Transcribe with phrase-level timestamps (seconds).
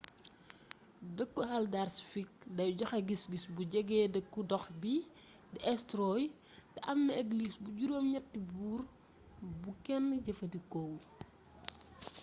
[1.15, 4.93] deekku haldarsvík day joxé gisgis bu jégé deeku ndox bi
[5.51, 6.23] di eysturoy
[6.73, 8.81] té amna églis bu jurom gnetti boor
[9.61, 11.01] bu kénn jeefeendikowul